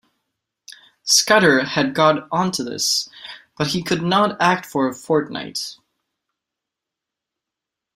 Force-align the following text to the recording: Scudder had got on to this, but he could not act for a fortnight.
Scudder 1.03 1.63
had 1.63 1.93
got 1.93 2.27
on 2.31 2.49
to 2.53 2.63
this, 2.63 3.07
but 3.55 3.67
he 3.67 3.83
could 3.83 4.01
not 4.01 4.35
act 4.41 4.65
for 4.65 4.87
a 4.89 4.95
fortnight. 4.95 5.75